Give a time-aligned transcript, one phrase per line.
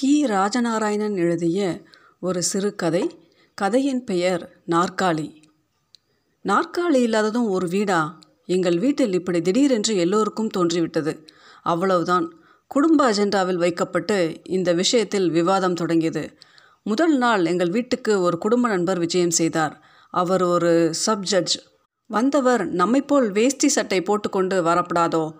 [0.00, 0.24] கி.
[0.24, 1.82] ராஜநாராயணன் எழுதிய
[2.20, 5.42] ஒரு சிறுகதை கதையின் பெயர் நாற்காலி.
[6.44, 8.18] நாற்காலி இல்லாததும் ஒரு வீடா?
[8.46, 11.26] எங்கள் வீட்டில் இப்படி திடீரென்று எல்லோருக்கும் தோன்றிவிட்டது.
[11.62, 12.38] அவ்வளவுதான்.
[12.66, 16.38] குடும்ப அஜெண்டாவில் வைக்கப்பட்டு இந்த விஷயத்தில் விவாதம் தொடங்கியது.
[16.82, 19.82] முதல் நாள் எங்கள் வீட்டுக்கு ஒரு குடும்ப நண்பர் விஜயம் செய்தார்.
[20.10, 21.66] அவர் ஒரு சப் ஜட்ஜ்.
[22.06, 25.36] வந்தவர் நம்மைப்போல் வேஷ்டி சட்டை போட்டுக்கொண்டு வரப்படாதோ?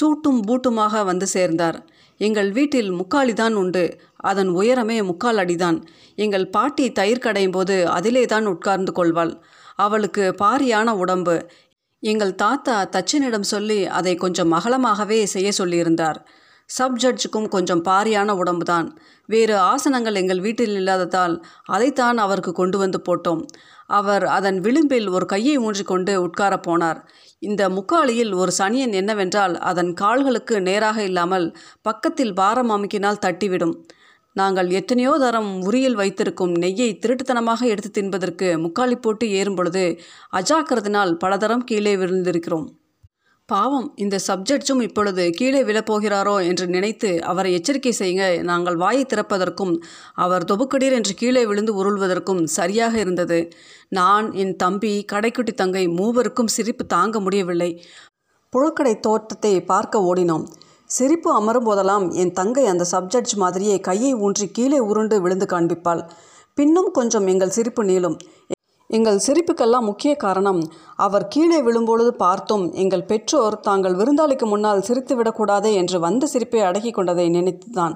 [0.00, 1.90] சூட்டும் பூட்டுமாக வந்து சேர்ந்தார்.
[2.26, 3.84] எங்கள் வீட்டில் முக்காலி தான் உண்டு.
[4.30, 5.78] அதன் உயரமே முக்கால் அடிதான்.
[6.18, 9.32] எங்கள் பாட்டி தயிர் கடையும் போது அதிலே தான் உட்கார்ந்து கொள்வாள்.
[9.76, 11.36] அவளுக்கு பாரியான உடம்பு.
[12.02, 16.18] எங்கள் தாத்தா தச்சனிடம் சொல்லி அதை கொஞ்சம் அகலமாகவே செய்ய சொல்லியிருந்தார்.
[16.70, 18.86] சப் ஜட்ஜுக்கும் கொஞ்சம் பாரியான உடம்புதான்.
[19.28, 21.34] வேறு ஆசனங்கள் எங்கள் வீட்டில் இல்லாததால்
[21.66, 23.42] அதைத்தான் அவருக்கு கொண்டு வந்து போட்டோம்.
[23.98, 27.00] அவர் அதன் விளிம்பில் ஒரு கையை ஊன்றிக்கொண்டு உட்கார போனார்.
[27.42, 31.46] இந்த முக்காலியில் ஒரு சனியன் என்னவென்றால் அதன் கால்களுக்கு நேராக இல்லாமல்
[31.82, 33.74] பக்கத்தில் பாரம் அமுக்கினால் தட்டிவிடும்.
[34.36, 39.84] நாங்கள் எத்தனையோ தரம் உரியில் வைத்திருக்கும் நெய்யை திருட்டுத்தனமாக எடுத்து தின்பதற்கு முக்காலி போட்டு ஏறும் பொழுது
[40.40, 42.68] அஜாக்கிரதினால் பலதரம் கீழே விழுந்திருக்கிறோம்.
[43.48, 49.72] பாவம் இந்த சப்ஜெக்ட்ஸும் இப்பொழுது கீழே விழப்போகிறாரோ என்று நினைத்து அவரை எச்சரிக்கை செய்யுங்க நாங்கள் வாயை திறப்பதற்கும்
[50.14, 53.38] அவர் தொபுக்கடீர் என்று கீழே விழுந்து உருள்வதற்கும் சரியாக இருந்தது.
[53.88, 57.70] நான் என் தம்பி கடைக்குட்டி தங்கை மூவருக்கும் சிரிப்பு தாங்க முடியவில்லை.
[58.52, 60.46] புழக்கடை தோட்டத்தை பார்க்க ஓடினோம்.
[60.90, 66.02] சிரிப்பு அமரும் போதெல்லாம் என் தங்கை அந்த சப்ஜெக்ட்ஸ் மாதிரியே கையை ஊன்றி கீழே உருண்டு விழுந்து காண்பிப்பாள்.
[66.58, 68.16] பின்னும் கொஞ்சம் எங்கள் சிரிப்பு நீளும்.
[68.92, 70.58] எங்கள் சிரிப்புக்கெல்லாம் முக்கிய காரணம்
[70.96, 77.26] அவர் கீழே விழும்பொழுது பார்த்தும் எங்கள் பெற்றோர் தாங்கள் விருந்தாளிக்கு முன்னால் சிரித்துவிடக்கூடாதே என்று வந்த சிரிப்பை அடக்கி கொண்டதை
[77.30, 77.94] நினைத்துதான்.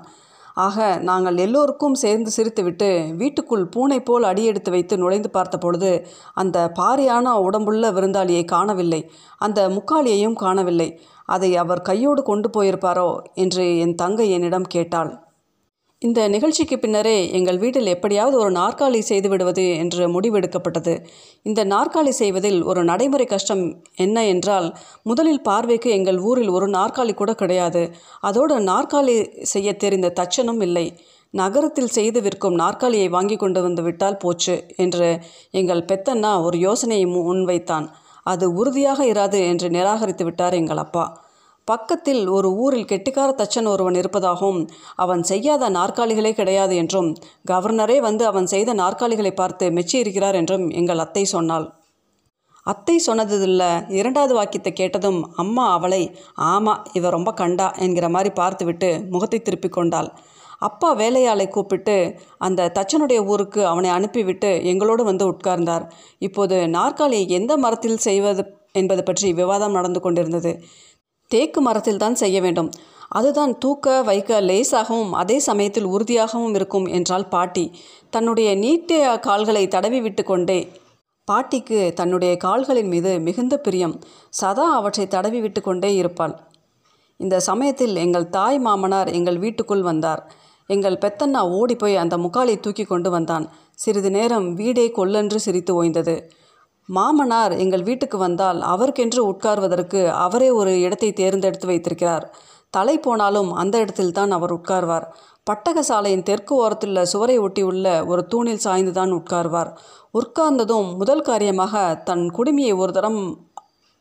[0.56, 5.90] ஆக நாங்கள் எல்லோருக்கும் சேர்ந்து சிரித்துவிட்டு வீட்டுக்குள் பூனை போல் அடியெடுத்து வைத்து நுழைந்து பார்த்த பொழுது
[6.34, 9.02] அந்த பாரியான உடம்புள்ள விருந்தாளியை காணவில்லை.
[9.38, 10.88] அந்த முக்காளியையும் காணவில்லை.
[11.28, 15.12] அதை அவர் கையோடு கொண்டு போயிருப்பாரோ என்று என் தங்கை என்னிடம் கேட்டாள்.
[16.02, 20.94] இந்த நிகழ்ச்சிக்கு பின்னரே எங்கள் வீட்டில் எப்படியாவது ஒரு நாற்காலி செய்து விடுவது என்று முடிவெடுக்கப்பட்டது.
[21.42, 23.62] இந்த நாற்காலி செய்வதில் ஒரு நடைமுறை கஷ்டம்
[23.94, 27.82] என்ன என்றால் முதலில் பார்வைக்கு எங்கள் ஊரில் ஒரு நாற்காலி கூட கிடையாது.
[28.20, 30.86] அதோடு நாற்காலி செய்ய தெரிந்த தச்சனும் இல்லை.
[31.30, 35.08] நகரத்தில் செய்து விற்கும் நாற்காலியை வாங்கி கொண்டு வந்து விட்டால் போச்சு என்று
[35.50, 37.88] எங்கள் பெத்தண்ணா ஒரு யோசனையை முன்வைத்தான்.
[38.22, 41.06] அது உறுதியாக இராது என்று நிராகரித்து விட்டார் எங்கள் அப்பா.
[41.68, 44.60] பக்கத்தில் ஒரு ஊரில் கெட்டிக்கார தச்சன் ஒருவன் இருப்பதாகவும்
[44.96, 47.08] அவன் செய்யாத நாற்காலிகளே கிடையாது என்றும்
[47.50, 51.66] கவர்னரே வந்து அவன் செய்த நாற்காலிகளை பார்த்து மெச்சியிருக்கிறார் என்றும் எங்கள் அத்தை சொன்னாள்.
[52.66, 56.00] அத்தை சொன்னதில்ல இரண்டாவது வாக்கியத்தை கேட்டதும் அம்மா அவளை
[56.52, 60.08] ஆமா இவ ரொம்ப கண்டா என்கிற மாதிரி பார்த்துவிட்டு முகத்தை திருப்பிக் கொண்டாள்.
[60.58, 61.96] அப்பா வேலையாளை கூப்பிட்டு
[62.38, 65.84] அந்த தச்சனுடைய ஊருக்கு அவனை அனுப்பிவிட்டு எங்களோடு வந்து உட்கார்ந்தார்.
[66.18, 70.52] இப்போது நாற்காலியை எந்த மரத்தில் செய்வது என்பது பற்றி விவாதம் நடந்து கொண்டிருந்தது.
[71.26, 72.70] தேக்கு மரத்தில் தான் செய்ய வேண்டும்.
[73.08, 77.64] அதுதான் தூக்க வைக்க லேசாகவும் அதே சமயத்தில் உறுதியாகவும் இருக்கும் என்றால் பாட்டி.
[78.10, 80.58] தன்னுடைய நீட்டிய கால்களை தடவி விட்டு கொண்டே.
[81.28, 83.94] பாட்டிக்கு தன்னுடைய கால்களின் மீது மிகுந்த பிரியம்.
[84.30, 86.34] சதா அவற்றை தடவி விட்டு கொண்டே இருப்பாள்.
[87.20, 90.22] இந்த சமயத்தில் எங்கள் தாய் மாமனார் எங்கள் வீட்டுக்குள் வந்தார்.
[90.66, 93.44] எங்கள் பெத்தண்ணா ஓடிப்போய் அந்த முக்காலை தூக்கி கொண்டு வந்தான்.
[93.74, 96.16] சிறிது நேரம் வீடே கொல்லென்று சிரித்து ஓய்ந்தது.
[96.88, 102.26] மாமனார் எங்கள் வீட்டுக்கு வந்தால் அவருக்கென்று உட்கார்வதற்கு அவரே ஒரு இடத்தை தேர்ந்தெடுத்து வைத்திருக்கிறார்.
[102.70, 105.06] தலை போனாலும் அந்த இடத்தில்தான் அவர் உட்கார்வார்.
[105.44, 109.70] பட்டக சாலையின் தெற்கு ஓரத்தில் சுவரை ஒட்டியுள்ள ஒரு தூணில் சாய்ந்துதான் உட்கார்வார்.
[110.14, 113.20] உட்கார்ந்ததும் முதல் காரியமாக தன் குடுமியை ஒரு தரம்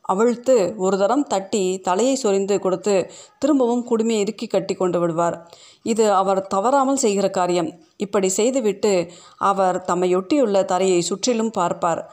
[0.05, 2.95] அவிழ்த்து ஒரு தரம் தட்டி தலையை சொரிந்து கொடுத்து
[3.39, 5.37] திரும்பவும் குடுமையை இறுக்கி கட்டி கொண்டு விடுவார்.
[5.83, 7.69] இது அவர் தவறாமல் செய்கிற காரியம்.
[7.97, 8.93] இப்படி செய்துவிட்டு
[9.37, 12.03] அவர் தம்மையொட்டியுள்ள தரையை சுற்றிலும் பார்ப்பார்.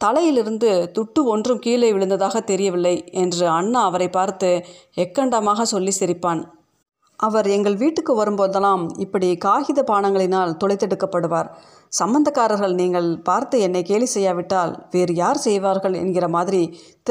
[0.00, 4.50] தலையிலிருந்து துட்டு ஒன்றும் கீழே விழுந்ததாக தெரியவில்லை என்று அண்ணா அவரை பார்த்து
[5.04, 6.40] எக்கண்டமாக சொல்லி சிரிப்பான்.
[7.20, 11.48] அவர் எங்கள் வீட்டுக்கு வரும்போதெல்லாம் இப்படி காகித பானங்களினால் துளைத்தெடுக்கப்படுவார்.
[11.92, 16.60] சம்பந்தக்காரர்கள் நீங்கள் பார்த்து என்னை கேலி செய்யாவிட்டால் வேறு யார் செய்வார்கள் என்கிற மாதிரி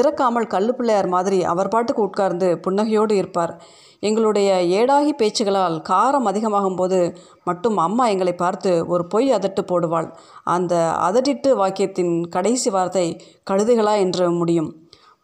[0.00, 3.52] திறக்காமல் கள்ளுப்பிள்ளையார் பிள்ளையார் மாதிரி அவர் பாட்டுக்கு உட்கார்ந்து புன்னகையோடு இருப்பார்.
[4.00, 6.98] எங்களுடைய ஏடாகி பேச்சுகளால் காரம் அதிகமாகும் போது
[7.44, 10.08] மட்டும் அம்மா எங்களை பார்த்து ஒரு பொய் அதட்டு போடுவாள்.
[10.44, 10.74] அந்த
[11.08, 13.06] அதட்டிட்டு வாக்கியத்தின் கடைசி வார்த்தை
[13.50, 14.70] கழுதைகளா என்று முடியும்.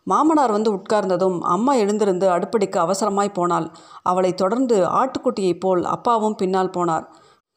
[0.04, 3.68] மாமனார் வந்து உட்கார்ந்ததும் அம்மா எழுந்திருந்து அடுப்படிக்கு அவசரமாய் போனாள்.
[4.02, 7.06] அவளை தொடர்ந்து ஆட்டுக்குட்டியைப் போல் அப்பாவும் பின்னால் போனார்.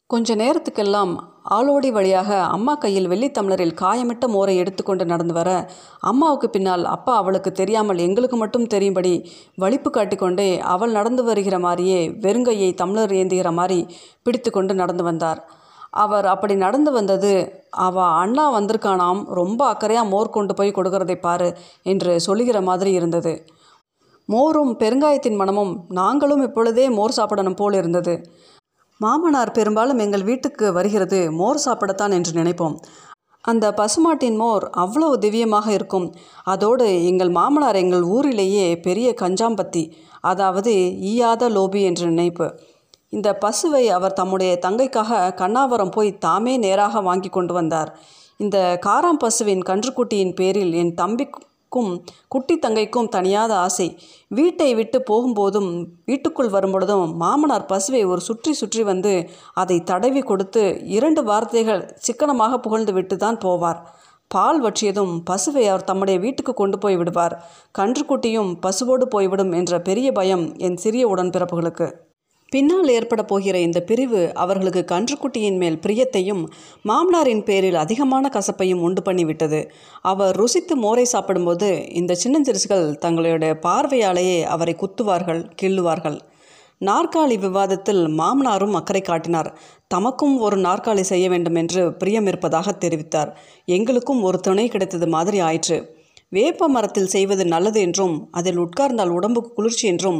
[0.09, 1.11] கொஞ்ச நேரத்துக்கெல்லாம்
[1.55, 5.49] ஆளோடி வழியாக அம்மா கையில் வெள்ளித்தமிழரில் காயமிட்ட மோரை எடுத்துக்கொண்டு நடந்து வர
[6.11, 9.13] அம்மாவுக்கு பின்னால் அப்பா அவளுக்கு தெரியாமல் எங்களுக்கு மட்டும் தெரியும்படி
[9.63, 13.79] வலிப்பு காட்டிக்கொண்டே அவள் நடந்து வருகிற மாதிரியே வெறுங்கையை தமிழர் ஏந்துகிற மாதிரி
[14.23, 15.39] பிடித்து கொண்டு நடந்து வந்தார்.
[16.03, 17.33] அவர் அப்படி நடந்து வந்தது
[17.87, 21.49] அவ அண்ணா வந்திருக்கானாம் ரொம்ப அக்கறையாக மோர் கொண்டு போய் கொடுக்கறதை பாரு
[21.93, 23.33] என்று சொல்லுகிற மாதிரி இருந்தது.
[24.29, 28.15] மோரும் பெருங்காயத்தின் மனமும் நாங்களும் இப்பொழுதே மோர் சாப்பிடணும் போல் இருந்தது.
[28.99, 31.19] மாமனார் பெரும்பாலும் எங்கள் வீட்டுக்கு வருகிறது.
[31.31, 32.75] மோர் சாப்பிடத்தான் என்று நினைப்போம்.
[33.41, 36.07] அந்த பசுமாட்டின் மோர் அவ்வளவு திவ்யமாக இருக்கும்.
[36.43, 39.83] அதோடு எங்கள் மாமனார் எங்கள் ஊரிலேயே பெரிய கஞ்சாம்பத்தி
[40.21, 40.73] அதாவது
[41.11, 42.47] ஈயாத லோபி என்று நினைப்பு.
[43.09, 47.91] இந்த பசுவை அவர் தம்முடைய தங்கைக்காக கண்ணாவரம் போய் தாமே நேராக வாங்கி கொண்டு வந்தார்.
[48.39, 51.25] இந்த காராம் பசுவின் கன்றுக்குட்டியின் பேரில் என் தம்பி
[51.71, 53.87] தங்கைக்கும் குட்டி தங்கைக்கும் தனியாத ஆசை.
[54.27, 55.69] வீட்டை விட்டு போகும்போதும்
[56.05, 59.13] வீட்டுக்குள் வரும்பொழுதும் மாமனார் பசுவை ஒரு சுற்றி சுற்றி வந்து
[59.53, 60.63] அதை தடவி கொடுத்து
[60.97, 63.79] இரண்டு வார்த்தைகள் சிக்கனமாக புகழ்ந்து விட்டு தான் போவார்.
[64.27, 67.35] பால் வற்றியதும் பசுவை அவர் தம்முடைய வீட்டுக்கு கொண்டு போய் விடுவார்.
[67.77, 71.89] கன்றுக்குட்டியும் பசுவோடு போய்விடும் என்ற பெரிய பயம் என் சிறிய உடன்பிறப்புகளுக்கு.
[72.49, 76.43] பின்னால் ஏற்பட போகிற இந்த பிரிவு அவர்களுக்கு கன்றுக்குட்டியின் மேல் பிரியத்தையும்
[76.83, 79.59] மாமனாரின் பேரில் அதிகமான கசப்பையும் உண்டு பண்ணிவிட்டது.
[80.01, 86.17] அவர் ருசித்து மோரை சாப்பிடும்போது இந்த சின்னஞ்சிறுசுகள் தங்களுடைய பார்வையாலேயே அவரை குத்துவார்கள் கிள்ளுவார்கள்.
[86.81, 89.49] நாற்காலி விவாதத்தில் மாமனாரும் அக்கறை காட்டினார்.
[89.95, 93.31] தமக்கும் ஒரு நாற்காலி செய்ய வேண்டும் என்று பிரியம் இருப்பதாக தெரிவித்தார்.
[93.65, 95.97] எங்களுக்கும் ஒரு துணை கிடைத்தது மாதிரி ஆயிற்று.
[96.29, 100.19] வேப்ப மரத்தில் செய்வது நல்லது என்றும் அதில் உட்கார்ந்தால் உடம்புக்கு குளிர்ச்சி என்றும்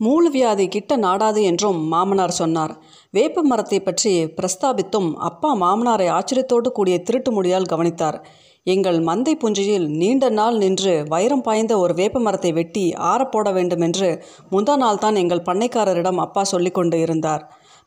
[0.00, 2.72] மூலவியாதி கிட்ட நாடாது என்றும் மாமனார் சொன்னார்.
[3.10, 8.18] வேப்ப மரத்தை பற்றி பிரஸ்தாபித்தும் அப்பா மாமனாரை ஆச்சரியத்தோடு கூடிய திருட்டு மொழியால் கவனித்தார்.
[8.66, 14.08] எங்கள் மந்தை புஞ்சியில் நீண்ட நாள் நின்று வைரம் பாய்ந்த ஒரு வேப்ப மரத்தை வெட்டி ஆறப்போட வேண்டும் என்று
[14.52, 17.42] முந்தா நாள் தான் எங்கள் பண்ணைக்காரரிடம் அப்பா சொல்லிக் கொண்டு இருந்தார்.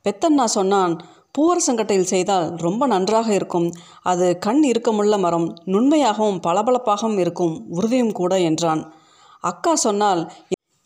[0.06, 0.94] பெத்தண்ணா சொன்னான்
[1.36, 3.68] பூவரசங்கட்டையில் செய்தால் ரொம்ப நன்றாக இருக்கும்.
[4.04, 5.48] அது கண் இறுக்கமுள்ள மரம்.
[5.74, 7.56] நுண்மையாகவும் பளபளப்பாகவும் இருக்கும்.
[7.78, 8.82] உறுதியும் கூட என்றான்.
[9.44, 10.22] அக்கா சொன்னால்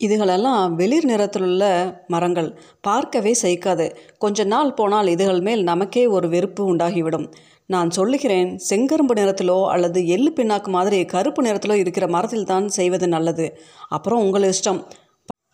[0.06, 1.64] இதுகளெல்லாம் வெளிர் நிறத்தில் உள்ள
[2.06, 2.48] மரங்கள்.
[2.80, 3.86] பார்க்கவே சகிக்காது
[4.18, 7.26] கொஞ்ச நாள் போனால் இதுகள் மேல் நமக்கே ஒரு வெறுப்பு உண்டாகிவிடும்.
[7.66, 13.46] நான் சொல்லுகிறேன் செங்கரும்பு நிறத்திலோ அல்லது எள்ளு பின்னாக்கு மாதிரி கருப்பு நிறத்திலோ இருக்கிற மரத்தில் தான் செய்வது நல்லது.
[13.88, 14.82] அப்புறம் உங்கள் இஷ்டம்.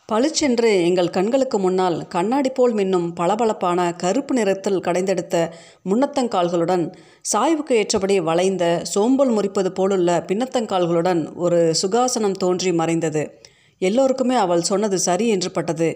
[0.09, 5.37] பளிச்சென்று எங்கள் கண்களுக்கு முன்னால் கண்ணாடி போல் மின்னும் பளபளப்பான கருப்பு நிறத்தில் கடைந்தெடுத்த
[5.91, 6.85] முன்னத்தங்கால்களுடன்
[7.33, 13.25] சாய்வுக்கு ஏற்றபடி வளைந்த சோம்பல் முறிப்பது போலுள்ள பின்னத்தங்கால்களுடன் ஒரு சுகாசனம் தோன்றி மறைந்தது.
[13.81, 15.89] எல்லோருக்குமே அவள் சொன்னது சரி என்று பட்டது.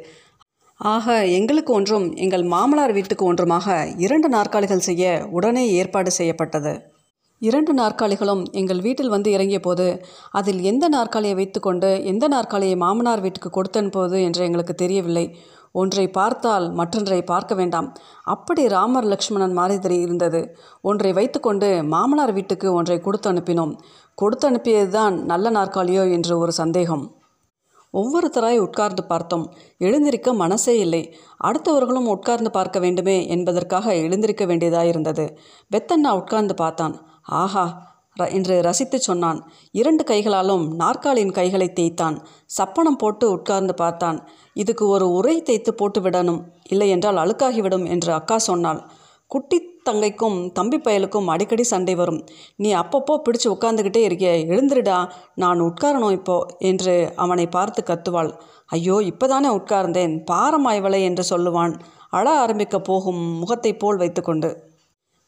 [0.81, 1.07] ஆக
[1.39, 6.73] எங்களுக்கு ஒன்றும் எங்கள் மாமனார் வீட்டுக்கு ஒன்றுமாக இரண்டு நாற்காலிகள் செய்ய உடனே ஏற்பாடு செய்யப்பட்டது.
[7.43, 9.87] இரண்டு நாற்காலிகளும் எங்கள் வீட்டில் வந்து இறங்கிய போது
[10.31, 15.25] அதில் எந்த நாற்காலியை வைத்துக்கொண்டு எந்த நாற்காலியை மாமனார் வீட்டுக்கு கொடுத்து அனுப்புவது என்று எங்களுக்கு தெரியவில்லை.
[15.73, 17.89] ஒன்றை பார்த்தால் மற்றொன்றை பார்க்க வேண்டாம்.
[18.25, 20.41] அப்படி ராமர் லக்ஷ்மணன் மாதிரி இருந்தது.
[20.83, 23.75] ஒன்றை வைத்துக்கொண்டு மாமனார் வீட்டுக்கு ஒன்றை கொடுத்து அனுப்பினோம்
[24.19, 27.05] கொடுத்து அனுப்பியதுதான் நல்ல நாற்காலியோ என்று ஒரு சந்தேகம்.
[27.95, 29.53] ஒவ்வொருத்தராய் உட்கார்ந்து பார்த்தோம்.
[29.79, 31.17] எழுந்திருக்க மனசே இல்லை.
[31.45, 35.27] அடுத்தவர்களும் உட்கார்ந்து பார்க்க வேண்டுமே என்பதற்காக எழுந்திருக்க வேண்டியதாயிருந்தது.
[35.73, 36.95] பெத்தண்ணா உட்கார்ந்து பார்த்தான்.
[37.23, 37.91] ஆஹா!
[38.21, 39.51] ர என்று ரசித்து சொன்னான்.
[39.73, 42.17] இரண்டு கைகளாலும் நாற்காலியின் கைகளை தேய்த்தான்.
[42.59, 44.29] சப்பனம் போட்டு உட்கார்ந்து பார்த்தான்.
[44.55, 48.81] இதுக்கு ஒரு உரை தேய்த்து போட்டு விடணும் இல்லை என்றால் அழுக்காகிவிடும் என்று அக்கா சொன்னாள்.
[49.33, 49.59] குட்டி
[49.89, 52.21] தங்கைக்கும் தம்பி பயலுக்கும் அடிக்கடி சண்டை வரும்.
[52.63, 54.99] நீ அப்பப்போ பிடிச்சு உட்காந்துக்கிட்டே இருக்கிய எழுந்துருடா
[55.43, 56.37] நான் உட்காரணும் இப்போ
[56.71, 58.31] என்று அவனை பார்த்து கத்துவாள்.
[58.77, 61.75] ஐயோ இப்போதானே உட்கார்ந்தேன் பாரமாய்வளை என்று சொல்லுவான்.
[62.19, 64.51] அழ ஆரம்பிக்க போகும் முகத்தை போல் வைத்துக்கொண்டு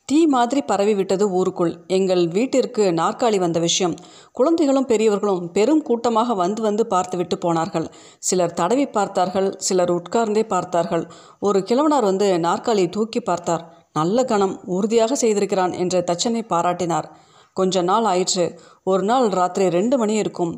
[0.08, 1.70] தீ மாதிரி பரவி விட்டது ஊருக்குள்.
[1.96, 3.94] எங்கள் வீட்டிற்கு நாற்காலி வந்த விஷயம்.
[4.38, 7.86] குழந்தைகளும் பெரியவர்களும் பெரும் கூட்டமாக வந்து வந்து பார்த்துவிட்டு போனார்கள்.
[8.28, 11.04] சிலர் தடவி பார்த்தார்கள் சிலர் உட்கார்ந்தே பார்த்தார்கள்.
[11.48, 13.64] ஒரு கிழவனார் வந்து நாற்காலியை தூக்கி பார்த்தார்.
[13.94, 17.08] நல்ல கணம் உறுதியாக செய்திருக்கிறான் என்று தச்சனை பாராட்டினார்.
[17.56, 18.46] கொஞ்ச நாள் ஆயிற்று.
[18.84, 20.52] ஒரு நாள் ராத்திரி ரெண்டு மணி இருக்கும்.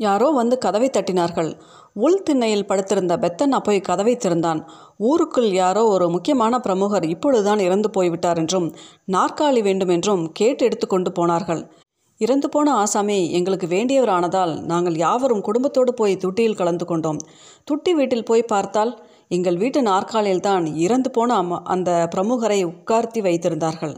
[0.00, 1.50] யாரோ வந்து கதவை தட்டினார்கள்.
[1.96, 4.60] உள் திண்ணையில் படுத்திருந்த பெத்தன் அப்போய் கதவை திறந்தான்.
[5.10, 8.68] ஊருக்குள் யாரோ ஒரு முக்கியமான பிரமுகர் இப்பொழுதுதான் இறந்து போய்விட்டார் என்றும்
[9.12, 11.62] நாற்காலி வேண்டும் என்றும் கேட்டு எடுத்துக்கொண்டு போனார்கள்.
[12.20, 17.20] இறந்து போன ஆசாமி எங்களுக்கு வேண்டியவர் ஆனதால் நாங்கள் யாவரும் குடும்பத்தோடு போய் துட்டியில் கலந்து கொண்டோம்.
[17.70, 18.92] துட்டி வீட்டில் போய் பார்த்தால்
[19.30, 23.92] எங்கள் வீட்டு நாற்காலியில்தான் இறந்து போன அம்மா அந்த பிரமுகரை உட்கார்த்தி வைத்திருந்தார்கள்.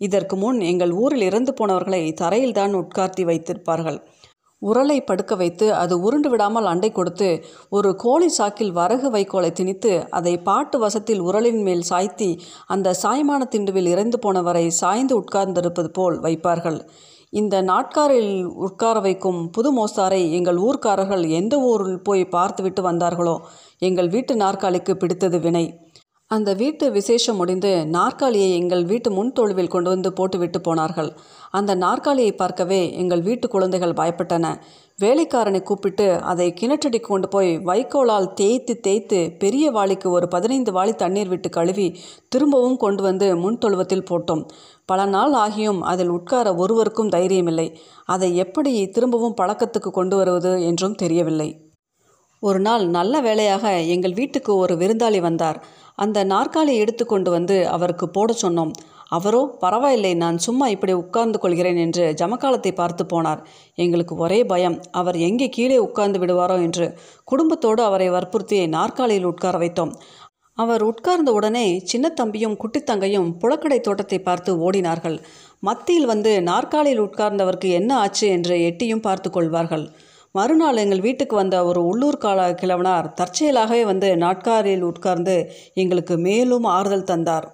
[0.00, 3.98] இதற்கு முன் எங்கள் ஊரில் இறந்து போனவர்களை தரையில் தான் உட்கார்த்தி வைத்திருப்பார்கள்.
[4.62, 7.28] உரலை படுக்க வைத்து அது உருண்டு விடாமல் அண்டை கொடுத்து
[7.70, 12.30] ஒரு கோழி சாக்கில் வரகு வைக்கோலை திணித்து அதை பாட்டு வசத்தில் உரலின் மேல் சாய்த்தி
[12.66, 16.78] அந்த சாய்மான திண்டுவில் இறந்து போனவரை சாய்ந்து உட்கார்ந்திருப்பது போல் வைப்பார்கள்.
[17.32, 18.32] இந்த நாட்காரில்
[18.66, 23.36] உட்கார வைக்கும் புது மோஸ்தாரை எங்கள் ஊர்க்காரர்கள் எந்த ஊரில் போய் பார்த்துவிட்டு வந்தார்களோ
[23.82, 25.90] எங்கள் வீட்டு நாற்காலிக்கு பிடித்தது வினை.
[26.26, 31.10] அந்த வீட்டு விசேஷம் முடிந்து நாற்காலியை எங்கள் வீட்டு முன் தொழுவில் கொண்டு வந்து போட்டுவிட்டு போனார்கள்.
[31.50, 34.54] அந்த நாற்காலியை பார்க்கவே எங்கள் வீட்டு குழந்தைகள் பயப்பட்டன.
[35.00, 41.28] வேலைக்காரனை கூப்பிட்டு அதை கிணற்றடி கொண்டு போய் வைக்கோலால் தேய்த்து தேய்த்து பெரிய வாளிக்கு ஒரு பதினைந்து வாளி தண்ணீர்
[41.28, 41.96] விட்டு கழுவி
[42.28, 44.44] திரும்பவும் கொண்டு வந்து முன் தொழுவத்தில் போட்டோம்.
[44.84, 47.68] பல நாள் ஆகியும் அதில் உட்கார ஒருவருக்கும் தைரியமில்லை.
[48.04, 51.50] அதை எப்படி திரும்பவும் பழக்கத்துக்கு கொண்டு வருவது என்றும் தெரியவில்லை.
[52.42, 55.58] ஒரு நாள் நல்ல வேளையாக எங்கள் வீட்டுக்கு ஒரு விருந்தாளி வந்தார்.
[55.94, 58.72] அந்த நாற்காலி எடுத்து கொண்டு வந்து அவருக்கு போட சொன்னோம்.
[59.08, 63.40] அவரோ பரவாயில்லை நான் சும்மா இப்படி உட்கார்ந்து கொள்கிறேன் என்று ஜமக்காலத்தை பார்த்து போனார்.
[63.78, 64.76] எங்களுக்கு ஒரே பயம்.
[64.92, 66.86] அவர் எங்கே கீழே உட்கார்ந்து விடுவாரோ என்று
[67.24, 69.92] குடும்பத்தோடு அவரை வற்புறுத்தி நாற்காலியில் உட்கார வைத்தோம்.
[70.58, 75.18] அவர் உட்கார்ந்த உடனே சின்ன தம்பியும் குட்டித்தங்கையும் புழக்கடை தோட்டத்தை பார்த்து ஓடினார்கள்.
[75.60, 79.86] மத்தியில் வந்து நாற்காலியில் உட்கார்ந்தவருக்கு என்ன ஆச்சு என்று எட்டியும் பார்த்து கொள்வார்கள்.
[80.34, 85.34] மறுநாள் எங்கள் வீட்டுக்கு வந்த ஒரு உள்ளூர் கால கிழவனார் தற்செயலாகவே வந்து நாற்காலியில் உட்கார்ந்து
[85.74, 87.46] எங்களுக்கு மேலும் ஆறுதல் தந்தார்.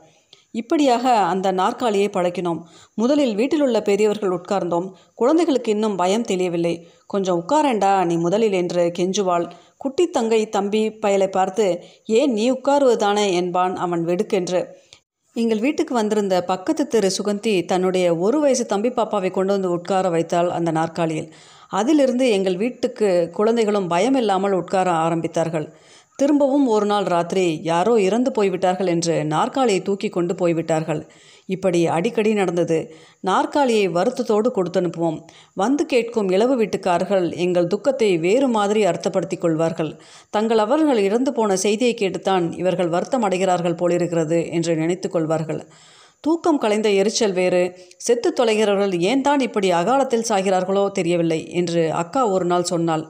[0.50, 2.60] இப்படியாக அந்த நாற்காலியை பழக்கினோம்.
[2.94, 4.86] முதலில் வீட்டில் உள்ள பெரியவர்கள் உட்கார்ந்தோம்.
[5.14, 6.74] குழந்தைகளுக்கு இன்னும் பயம் தெரியவில்லை
[7.06, 9.46] கொஞ்சம் உட்காரேண்டா நீ முதலில் என்று கெஞ்சுவாள்.
[9.76, 11.66] குட்டி தங்கை தம்பி பயலை பார்த்து
[12.06, 14.62] ஏன் நீ உட்காருவதானே என்பான் அவன் வெடுக்கென்று.
[15.36, 20.50] எங்கள் வீட்டுக்கு வந்திருந்த பக்கத்து தெரு சுகந்தி தன்னுடைய ஒரு வயசு தம்பி பாப்பாவை கொண்டு வந்து உட்கார வைத்தாள்
[20.50, 21.30] அந்த நாற்காலியில்.
[21.70, 25.66] அதிலிருந்து எங்கள் வீட்டுக்கு குழந்தைகளும் பயமில்லாமல் உட்கார ஆரம்பித்தார்கள்.
[26.16, 31.02] திரும்பவும் ஒரு நாள் ராத்திரி யாரோ இறந்து போய்விட்டார்கள் என்று நாற்காலியை தூக்கி கொண்டு போய்விட்டார்கள்.
[31.46, 32.78] இப்படி அடிக்கடி நடந்தது.
[33.20, 35.18] நாற்காலியை வருத்தத்தோடு கொடுத்து அனுப்புவோம்.
[35.54, 39.92] வந்து கேட்கும் இளவு வீட்டுக்காரர்கள் எங்கள் துக்கத்தை வேறு மாதிரி அர்த்தப்படுத்திக் கொள்வார்கள்.
[40.30, 45.62] தங்கள் அவர்கள் இறந்து போன செய்தியை கேட்டுத்தான் இவர்கள் வருத்தம் அடைகிறார்கள் போலிருக்கிறது என்று நினைத்து கொள்வார்கள்.
[46.24, 47.60] தூக்கம் கலைந்த எரிச்சல் வேறு.
[47.96, 53.04] செத்து தொலைகிறவர்கள் ஏன் தான் இப்படி அகாலத்தில் சாகிறார்களோ தெரியவில்லை என்று அக்கா ஒரு நாள் சொன்னாள்.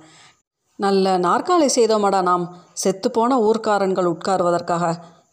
[0.78, 2.44] நல்ல நாற்காலி செய்தோமடா நாம்.
[2.82, 4.84] செத்துப்போன ஊர்க்காரன்கள் உட்காருவதற்காக.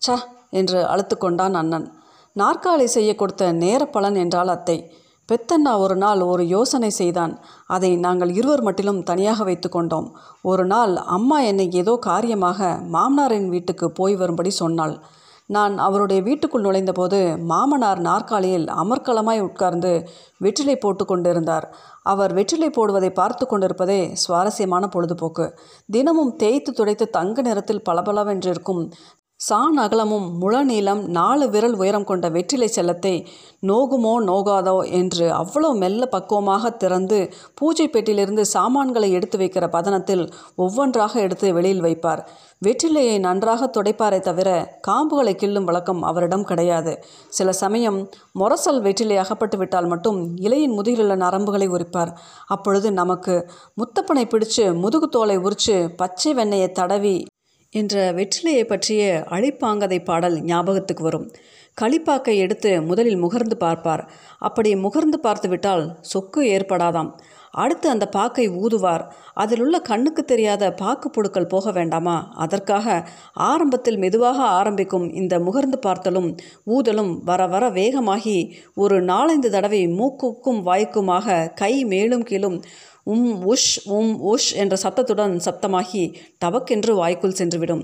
[0.02, 0.18] ச
[0.52, 1.88] என்று அழுத்து கொண்டான் அண்ணன்.
[2.36, 4.78] நாற்காலி செய்ய கொடுத்த நேர பலன் என்றால் அத்தை.
[5.30, 7.34] பெத்தண்ணா ஒரு நாள் ஒரு யோசனை செய்தான்.
[7.68, 10.08] அதை நாங்கள் இருவர் மட்டிலும் தனியாக வைத்து கொண்டோம்.
[10.44, 12.60] ஒரு நாள் அம்மா என்னை ஏதோ காரியமாக
[12.96, 14.96] மாமனாரின் வீட்டுக்கு போய் வரும்படி சொன்னாள்.
[15.50, 19.92] நான் அவருடைய வீட்டுக்குள் நுழைந்தபோது மாமனார் நாற்காலியில் அமர்க்கலமாய் உட்கார்ந்து
[20.38, 21.68] வெற்றிலை போட்டு கொண்டிருந்தார்.
[22.04, 25.46] அவர் வெற்றிலை போடுவதை பார்த்து கொண்டிருப்பதே சுவாரஸ்யமான பொழுதுபோக்கு.
[25.92, 28.82] தினமும் தேய்த்து துடைத்து தங்க நிறத்தில் பளபளவென்றிருக்கும்
[29.46, 33.14] சான் அகலமும் முழ நீளம் நாலு விரல் உயரம் கொண்ட வெற்றிலை செல்லத்தை
[33.70, 37.20] நோகுமோ நோகாதோ என்று அவ்வளோ மெல்ல பக்குவமாக திறந்து
[37.54, 40.24] பூஜை பெட்டியிலிருந்து சாமான்களை எடுத்து வைக்கிற பதனத்தில்
[40.56, 42.22] ஒவ்வொன்றாக எடுத்து வெளியில் வைப்பார்.
[42.62, 44.50] வெற்றிலையை நன்றாக துடைப்பாரே தவிர
[44.88, 46.96] காம்புகளை கிள்ளும் வழக்கம் அவரிடம் கிடையாது.
[47.30, 48.00] சில சமயம்
[48.40, 52.14] மொரசல் வெற்றிலை அகப்பட்டு விட்டால் மட்டும் இலையின் முதுகிலுள்ள நரம்புகளை உரிப்பார்.
[52.48, 53.38] அப்பொழுது நமக்கு
[53.82, 57.16] முத்தப்பனை பிடிச்சு முதுகு தோலை உரிச்சு பச்சை வெண்ணெயை தடவி
[57.80, 61.28] என்ற வெற்றிலையை பற்றிய அழிப்பாங்கதை பாடல் ஞாபகத்துக்கு வரும்.
[61.82, 64.04] களிப்பாக்கை எடுத்து முதலில் முகர்ந்து பார்ப்பார்.
[64.40, 67.12] அப்படி முகர்ந்து பார்த்துவிட்டால் சொக்கு ஏற்படாதாம்.
[67.64, 69.04] அடுத்து அந்த பாக்கை ஊதுவார்.
[69.34, 72.16] அதில் உள்ள கண்ணுக்கு தெரியாத பாக்கு புழுக்கள் போக வேண்டாமா?
[72.36, 72.96] அதற்காக
[73.50, 76.30] ஆரம்பத்தில் மெதுவாக ஆரம்பிக்கும் இந்த முகர்ந்து பார்த்தலும்
[76.76, 78.38] ஊதலும் வர வர வேகமாகி
[78.76, 82.58] ஒரு நாலஞ்சு தடவை மூக்குக்கும் வாய்க்குமாக கை மேலும் கீழும்
[83.14, 86.04] உம் உஷ் உம் உஷ் என்ற சத்தத்துடன் சப்தமாகி
[86.46, 87.84] டபக்கென்று வாய்க்குள் சென்றுவிடும்.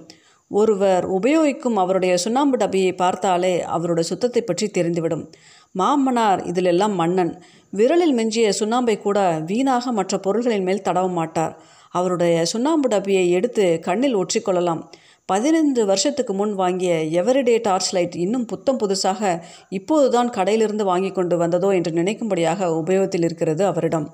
[0.52, 5.24] ஒருவர் உபயோகிக்கும் அவருடைய சுண்ணாம்பு டபியை பார்த்தாலே அவருடைய சுத்தத்தை பற்றி தெரிந்துவிடும்.
[5.72, 7.34] மாமனார் இதிலெல்லாம் மன்னன்.
[7.78, 11.58] விரலில் மிஞ்சிய சுண்ணாம்பை கூட வீணாக மற்ற பொருள்களின் மேல் தடவ மாட்டார்.
[11.90, 14.82] அவருடைய சுண்ணாம்பு டப்பியை எடுத்து கண்ணில் ஒற்றிக்கொள்ளலாம்.
[15.26, 21.70] பதினைந்து வருஷத்துக்கு முன் வாங்கிய எவரிடே டார்ச் லைட் இன்னும் புத்தம் புதுசாக இப்போதுதான் கடையிலிருந்து வாங்கி கொண்டு வந்ததோ
[21.70, 24.08] என்று நினைக்கும்படியாக உபயோகத்தில் இருக்கிறது அவரிடம்.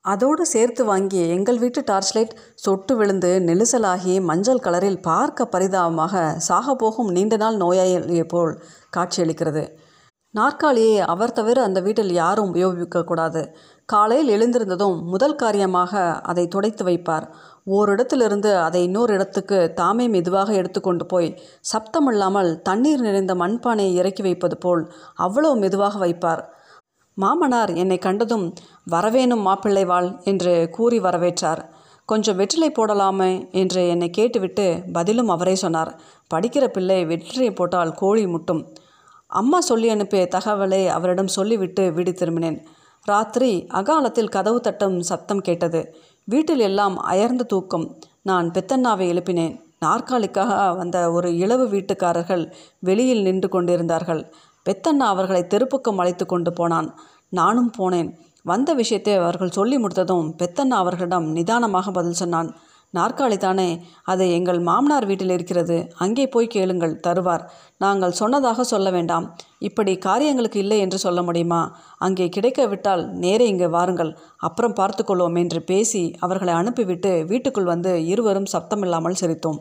[0.00, 6.74] அதோடு சேர்த்து வாங்கிய எங்கள் வீட்டு டார்ச் லைட் சொட்டு விழுந்து நெரிசலாகி மஞ்சள் கலரில் பார்க்க பரிதாபமாக சாக
[6.74, 8.62] போகும் நீண்ட நாள் நோயாளியை போல்
[8.96, 9.64] காட்சியளிக்கிறது.
[10.34, 13.42] நாற்காலியை அவர் தவிர அந்த வீட்டில் யாரும் உபயோகிக்கக்கூடாது.
[13.86, 17.26] காலையில் எழுந்திருந்ததும் முதல் காரியமாக அதை துடைத்து வைப்பார்.
[17.66, 21.28] ஓரிடத்திலிருந்து அதை இன்னொரு இடத்துக்கு தாமே மெதுவாக எடுத்துக்கொண்டு போய்
[21.72, 24.82] சப்தமில்லாமல் தண்ணீர் நிறைந்த மண்பானையை இறக்கி வைப்பது போல்
[25.18, 26.42] அவ்வளோ மெதுவாக வைப்பார்.
[27.16, 28.46] மாமனார் என்னை கண்டதும்
[28.90, 31.62] வரவேணும் மாப்பிள்ளை வாழ் என்று கூறி வரவேற்றார்.
[32.08, 35.92] கொஞ்சம் வெற்றிலை போடலாமே என்று என்னை கேட்டுவிட்டு பதிலும் அவரே சொன்னார்.
[36.34, 38.62] படிக்கிற பிள்ளை வெற்றிலை போட்டால் கோழி முட்டும்.
[39.26, 42.58] அம்மா சொல்லி அனுப்பிய தகவலை அவரிடம் சொல்லிவிட்டு வீடு திரும்பினேன்.
[43.04, 45.94] ராத்திரி அகாலத்தில் கதவு தட்டும் சத்தம் கேட்டது.
[46.24, 47.96] வீட்டில் எல்லாம் அயர்ந்த தூக்கம்.
[48.22, 49.54] நான் பெத்தண்ணாவை எழுப்பினேன்.
[49.84, 54.32] நாற்காலிக்காக வந்த ஒரு இளவு வீட்டுக்காரர்கள் வெளியில் நின்று கொண்டிருந்தார்கள்.
[54.66, 56.98] பெத்தண்ணா அவர்களை தெருப்புக்கம் அழைத்து கொண்டு போனான்.
[57.28, 58.10] நானும் போனேன்.
[58.42, 62.56] வந்த விஷயத்தை அவர்கள் சொல்லி முடித்ததும் பெத்தண்ணா அவர்களிடம் நிதானமாக பதில் சொன்னான்.
[62.94, 63.66] நாற்காலி தானே
[64.02, 65.76] அது எங்கள் மாமனார் வீட்டில் இருக்கிறது.
[65.96, 67.44] அங்கே போய் கேளுங்கள் தருவார்.
[67.78, 69.26] நாங்கள் சொன்னதாக சொல்ல வேண்டாம்.
[69.58, 71.76] இப்படி காரியங்களுக்கு இல்லை என்று சொல்ல முடியுமா?
[71.98, 74.16] அங்கே கிடைக்கவிட்டால் நேரே இங்கே வாருங்கள்.
[74.36, 79.60] அப்புறம் பார்த்துக்கொள்வோம் என்று பேசி அவர்களை அனுப்பிவிட்டு வீட்டுக்குள் வந்து இருவரும் சப்தமில்லாமல் சிரித்தோம்.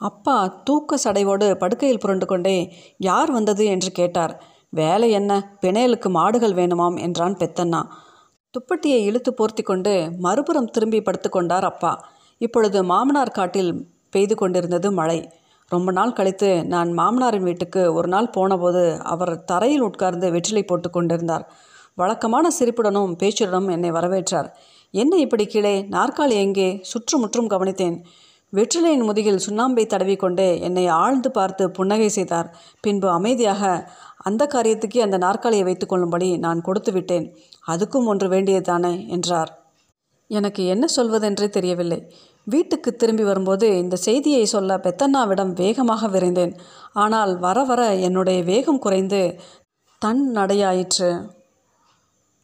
[0.00, 2.56] அப்பா தூக்க சடையோடு படுக்கையில் புரண்டு கொண்டே
[2.96, 3.64] யார் வந்தது?
[3.64, 4.34] என்று கேட்டார்.
[4.68, 5.32] வேலை என்ன?
[5.60, 7.80] பிணையலுக்கு மாடுகள் வேணுமாம் என்றான் பெத்தண்ணா.
[8.54, 11.92] துப்பட்டியை இழுத்து போர்த்தி கொண்டு மறுபுறம் திரும்பி படுத்துக்கொண்டார் அப்பா.
[12.38, 15.30] இப்பொழுது மாமனார் காட்டில் பெய்து கொண்டிருந்தது மழை.
[15.68, 21.52] ரொம்ப நாள் கழித்து நான் மாமனாரின் வீட்டுக்கு ஒரு நாள் போனபோது அவர் தரையில் உட்கார்ந்து வெற்றிலை போட்டு கொண்டிருந்தார்.
[21.94, 24.48] வழக்கமான சிரிப்புடனும் பேச்சுடனும் என்னை வரவேற்றார்.
[24.90, 25.82] என்ன இப்படி கீழே?
[25.82, 26.78] நாற்காலி எங்கே?
[26.82, 28.02] சுற்றுமுற்றும் கவனித்தேன்.
[28.52, 32.56] வெற்றிலையின் முதுகில் சுண்ணாம்பை தடவிக்கொண்டு என்னை ஆழ்ந்து பார்த்து புன்னகை செய்தார்.
[32.80, 37.36] பின்பு அமைதியாக அந்த காரியத்துக்கே அந்த நாற்காலியை வைத்துக்கொள்ளும்படி நான் கொடுத்து விட்டேன்.
[37.66, 39.08] அதுக்கும் ஒன்று வேண்டியதுதானே?
[39.08, 39.65] என்றார்.
[40.28, 42.12] எனக்கு என்ன சொல்வதென்றே தெரியவில்லை.
[42.44, 46.52] வீட்டுக்கு திரும்பி வரும்போது இந்த செய்தியை சொல்ல பெத்தண்ணாவிடம் வேகமாக விரைந்தேன்.
[46.92, 49.40] ஆனால் வர வர என்னுடைய வேகம் குறைந்து
[49.98, 51.10] தன் நடையாயிற்று.